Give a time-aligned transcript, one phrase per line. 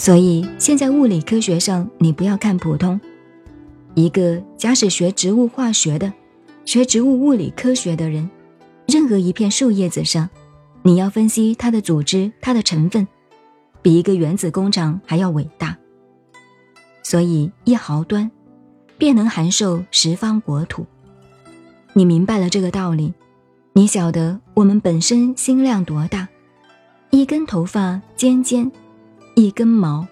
[0.00, 2.98] 所以现在物理科学上，你不要看普通，
[3.94, 6.10] 一个假使学植物化学的、
[6.64, 8.30] 学植物物理科学的人，
[8.86, 10.30] 任何一片树叶子上，
[10.80, 13.06] 你要分析它的组织、它的成分，
[13.82, 15.76] 比一个原子工厂还要伟大。
[17.02, 18.30] 所以一毫端，
[18.96, 20.86] 便能函授十方国土。
[21.92, 23.12] 你明白了这个道理，
[23.74, 26.26] 你晓得我们本身心量多大？
[27.10, 28.72] 一根头发尖尖，
[29.34, 30.06] 一根毛，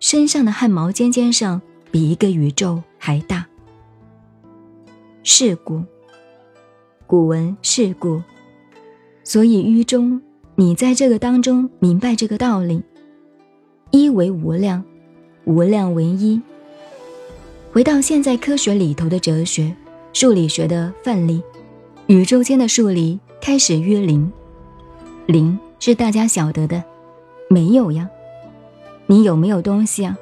[0.00, 1.60] 身上的汗毛尖尖上
[1.90, 3.46] 比一个宇宙还大。
[5.22, 5.82] 是故，
[7.06, 8.22] 古文是故，
[9.24, 10.20] 所以于中，
[10.54, 12.82] 你在这个当中明白这个道理：
[13.90, 14.84] 一为无量，
[15.44, 16.40] 无量为一。
[17.72, 19.74] 回到现在科学里头的哲学。
[20.12, 21.42] 数理学的范例，
[22.06, 24.32] 宇宙间的数理开始约零，
[25.26, 26.82] 零是大家晓得的，
[27.50, 28.08] 没有呀？
[29.06, 30.16] 你有没有东西啊？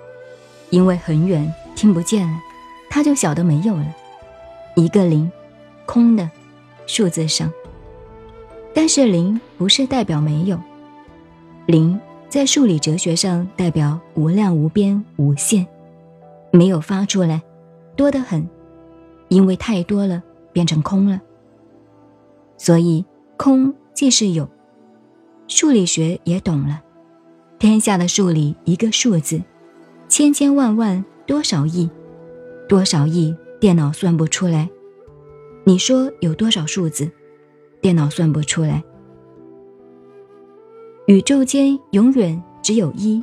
[0.70, 2.36] 因为很远听不见了，
[2.90, 3.86] 他就晓得没有了。
[4.76, 5.30] 一个零，
[5.86, 6.28] 空的
[6.86, 7.52] 数字上，
[8.74, 10.58] 但是零不是代表没有，
[11.66, 15.66] 零在数理哲学上代表无量无边无限，
[16.50, 17.42] 没有发出来，
[17.96, 18.48] 多得很。
[19.28, 21.20] 因为太多了，变成空了。
[22.58, 23.04] 所以
[23.36, 24.48] 空即是有。
[25.48, 26.82] 数理学也懂了，
[27.58, 29.40] 天下的数理一个数字，
[30.08, 31.88] 千千万万多少亿，
[32.68, 34.68] 多少亿电脑算不出来。
[35.64, 37.10] 你说有多少数字，
[37.80, 38.82] 电脑算不出来。
[41.06, 43.22] 宇宙间永远只有一，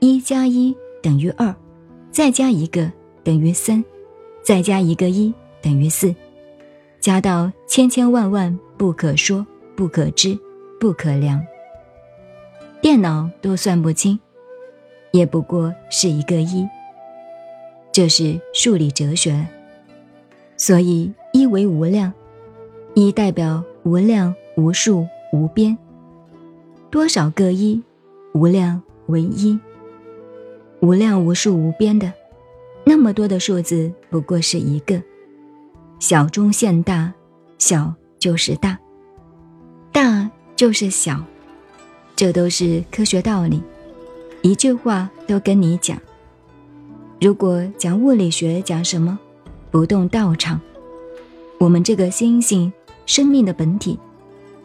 [0.00, 1.54] 一加一等于二，
[2.10, 2.90] 再加一个
[3.22, 3.82] 等于三。
[4.42, 6.14] 再加一个一等于四，
[7.00, 10.38] 加到千千万万不可说、不可知、
[10.78, 11.40] 不可量，
[12.84, 14.20] 电脑都算不清，
[15.10, 16.68] 也不过是一个一。
[17.90, 19.46] 这是数理哲学。
[20.58, 22.12] 所以一为无量，
[22.92, 25.78] 一代表无量无数无边，
[26.90, 27.82] 多少个一，
[28.34, 29.58] 无量为一，
[30.80, 32.12] 无量无数无边的。
[32.84, 35.02] 那么多的数字不过是一个，
[35.98, 37.14] 小中现大，
[37.56, 38.78] 小就是大，
[39.90, 41.24] 大就是小，
[42.16, 43.62] 这都是科学道理。
[44.42, 45.98] 一句话都跟你讲。
[47.20, 49.18] 如果讲物理学，讲什么？
[49.70, 50.60] 不动道场。
[51.58, 52.72] 我们这个星星
[53.06, 53.98] 生命的本体，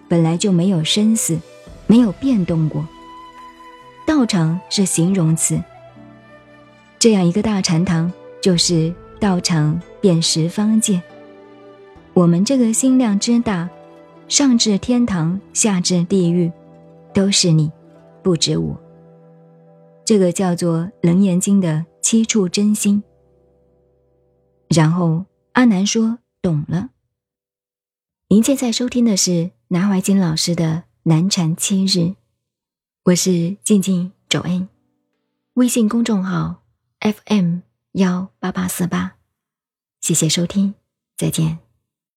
[0.07, 1.39] 本来就没有生死，
[1.87, 2.85] 没有变动过。
[4.05, 5.59] 道场是形容词。
[6.97, 8.11] 这样一个大禅堂，
[8.41, 11.01] 就是道场遍十方界。
[12.13, 13.69] 我们这个心量之大，
[14.27, 16.51] 上至天堂，下至地狱，
[17.13, 17.71] 都是你，
[18.23, 18.79] 不止我。
[20.05, 23.03] 这个叫做《楞严经》的七处真心。
[24.69, 26.89] 然后阿南说：“懂了。”
[28.29, 30.65] 您现在收听的是南怀瑾老师的
[31.03, 31.99] 《南禅七日》，
[33.05, 34.69] 我是静静周恩，
[35.53, 36.63] 微信公众号。
[37.01, 37.59] FM
[37.93, 39.15] 幺八八四八，
[40.01, 40.73] 谢谢收听，
[41.15, 41.68] 再见。